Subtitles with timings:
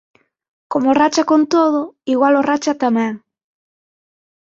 [0.71, 1.79] ¡Como racha con todo,
[2.13, 3.13] igual o racha tamén!